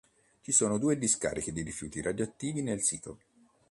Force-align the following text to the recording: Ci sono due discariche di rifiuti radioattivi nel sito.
Ci 0.41 0.51
sono 0.51 0.79
due 0.79 0.97
discariche 0.97 1.51
di 1.53 1.61
rifiuti 1.61 2.01
radioattivi 2.01 2.63
nel 2.63 2.81
sito. 2.81 3.19